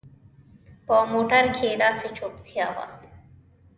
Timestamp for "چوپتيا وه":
2.17-2.85